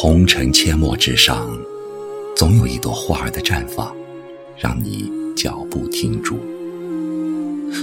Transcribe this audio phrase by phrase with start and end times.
[0.00, 1.50] 红尘阡陌之上，
[2.36, 3.92] 总有一朵花儿的绽放，
[4.56, 6.36] 让你脚步停住；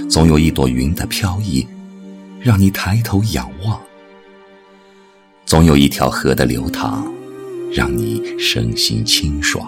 [0.08, 1.66] 总有一朵云的飘逸，
[2.40, 3.78] 让你抬头仰望；
[5.44, 7.06] 总有一条河的流淌，
[7.70, 9.62] 让你身心清爽；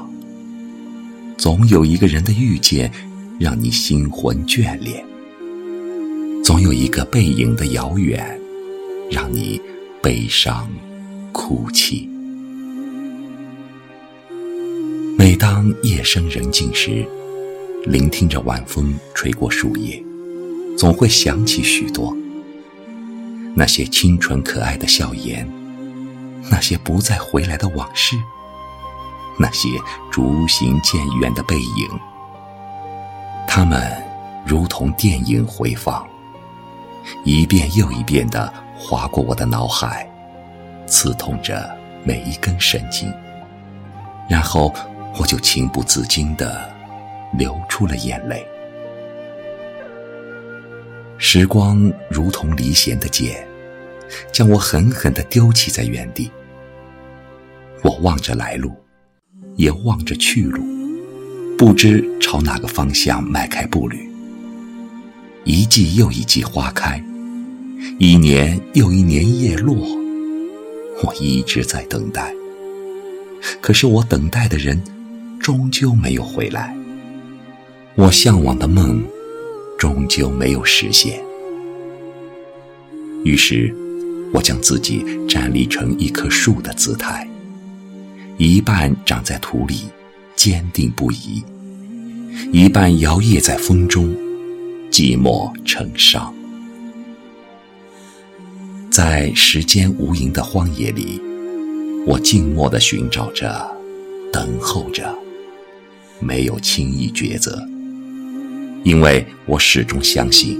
[1.36, 2.90] 总有一个人的遇见，
[3.38, 5.04] 让你心魂眷恋；
[6.42, 8.40] 总有一个背影的遥远，
[9.10, 9.60] 让你
[10.00, 10.66] 悲伤
[11.30, 12.08] 哭泣。
[15.38, 17.06] 当夜深人静时，
[17.84, 20.02] 聆听着晚风吹过树叶，
[20.76, 22.16] 总会想起许多
[23.54, 25.48] 那些清纯可爱的笑颜，
[26.50, 28.16] 那些不再回来的往事，
[29.38, 29.68] 那些
[30.10, 31.88] 逐行渐远的背影。
[33.46, 33.80] 它们
[34.44, 36.04] 如同电影回放，
[37.24, 40.10] 一遍又一遍地划过我的脑海，
[40.86, 41.70] 刺痛着
[42.02, 43.08] 每一根神经，
[44.28, 44.74] 然后。
[45.16, 46.68] 我就情不自禁地
[47.36, 48.44] 流出了眼泪。
[51.16, 53.46] 时光如同离弦的箭，
[54.32, 56.30] 将我狠狠地丢弃在原地。
[57.82, 58.72] 我望着来路，
[59.56, 60.62] 也望着去路，
[61.56, 64.08] 不知朝哪个方向迈开步履。
[65.44, 67.02] 一季又一季花开，
[67.98, 69.74] 一年又一年叶落，
[71.02, 72.32] 我一直在等待。
[73.60, 74.80] 可是我等待的人。
[75.48, 76.76] 终究没有回来，
[77.94, 79.02] 我向往的梦
[79.78, 81.24] 终究没有实现。
[83.24, 83.74] 于是，
[84.30, 87.26] 我将自己站立成一棵树的姿态，
[88.36, 89.86] 一半长在土里，
[90.36, 91.42] 坚定不移；
[92.52, 94.14] 一半摇曳在风中，
[94.90, 96.30] 寂寞成伤。
[98.90, 101.18] 在时间无垠的荒野里，
[102.06, 103.74] 我静默地寻找着，
[104.30, 105.10] 等候着。
[106.20, 107.62] 没有轻易抉择，
[108.84, 110.58] 因为我始终相信，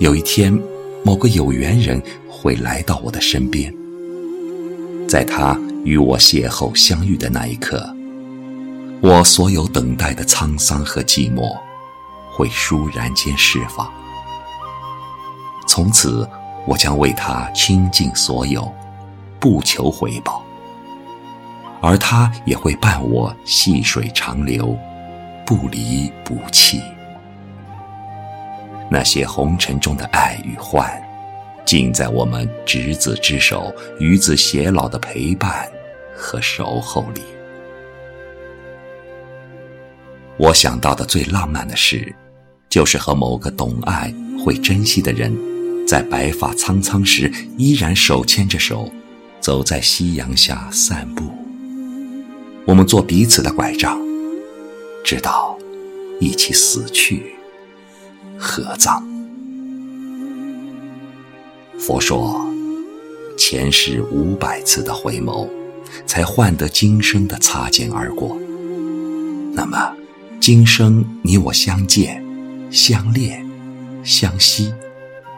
[0.00, 0.56] 有一天，
[1.04, 3.74] 某个有缘人会来到我的身边，
[5.08, 7.88] 在他与我邂逅相遇的那一刻，
[9.00, 11.56] 我所有等待的沧桑和寂寞，
[12.32, 13.90] 会倏然间释放。
[15.66, 16.28] 从此，
[16.66, 18.70] 我将为他倾尽所有，
[19.40, 20.43] 不求回报。
[21.86, 24.74] 而他也会伴我细水长流，
[25.44, 26.80] 不离不弃。
[28.90, 30.90] 那些红尘中的爱与欢，
[31.66, 35.70] 尽在我们执子之手、与子偕老的陪伴
[36.16, 37.20] 和守候里。
[40.38, 42.14] 我想到的最浪漫的事，
[42.70, 44.10] 就是和某个懂爱、
[44.42, 45.30] 会珍惜的人，
[45.86, 48.90] 在白发苍苍时，依然手牵着手，
[49.38, 51.33] 走在夕阳下散步。
[52.66, 54.00] 我们做彼此的拐杖，
[55.04, 55.56] 直到
[56.18, 57.34] 一起死去，
[58.38, 59.02] 合葬。
[61.78, 62.42] 佛说，
[63.36, 65.46] 前世五百次的回眸，
[66.06, 68.34] 才换得今生的擦肩而过。
[69.52, 69.92] 那么，
[70.40, 72.24] 今生你我相见、
[72.70, 73.46] 相恋、
[74.02, 74.72] 相惜，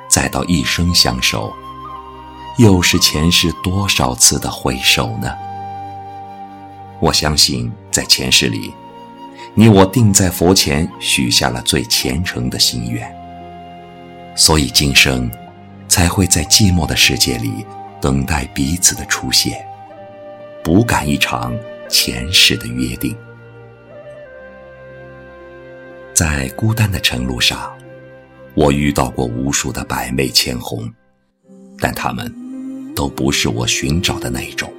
[0.08, 1.52] 再到一生相守，
[2.58, 5.32] 又是前世多少次的回首呢？
[7.00, 8.72] 我相信，在前世里，
[9.54, 13.06] 你我定在佛前许下了最虔诚的心愿，
[14.34, 15.30] 所以今生
[15.88, 17.64] 才会在寂寞的世界里
[18.00, 19.64] 等待彼此的出现，
[20.64, 21.54] 补赶一场
[21.88, 23.14] 前世的约定。
[26.14, 27.70] 在孤单的晨路上，
[28.54, 30.90] 我遇到过无数的百媚千红，
[31.78, 32.34] 但他们
[32.94, 34.72] 都不是我寻找的那种。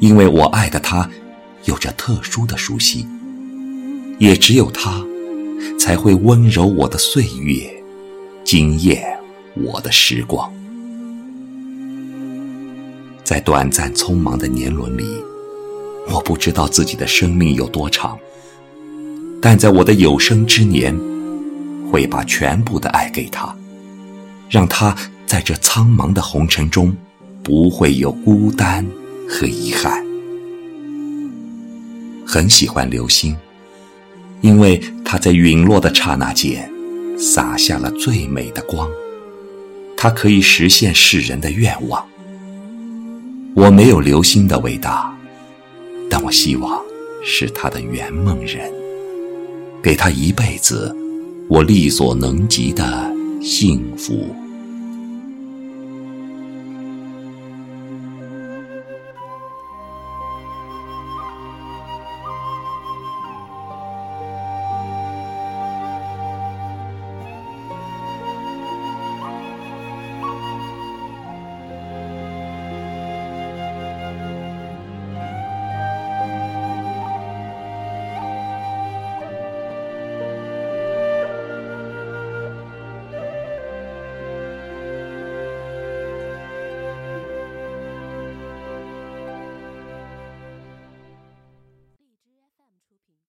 [0.00, 1.08] 因为我爱的他，
[1.64, 3.06] 有着特殊的熟悉，
[4.18, 5.04] 也只有他，
[5.78, 7.70] 才会温柔我的岁月，
[8.44, 9.02] 惊艳
[9.54, 10.52] 我的时光。
[13.24, 15.04] 在短暂匆忙的年轮里，
[16.08, 18.18] 我不知道自己的生命有多长，
[19.40, 20.94] 但在我的有生之年，
[21.90, 23.56] 会把全部的爱给他，
[24.50, 24.94] 让他
[25.24, 26.94] 在这苍茫的红尘中，
[27.42, 28.86] 不会有孤单。
[29.36, 30.00] 和遗憾，
[32.24, 33.36] 很喜欢流星，
[34.42, 36.70] 因为它在陨落的刹那间，
[37.18, 38.88] 洒下了最美的光。
[39.96, 42.06] 它可以实现世人的愿望。
[43.56, 45.12] 我没有流星的伟大，
[46.08, 46.80] 但我希望
[47.24, 48.72] 是他的圆梦人，
[49.82, 50.94] 给他一辈子
[51.48, 54.32] 我力所能及的幸福。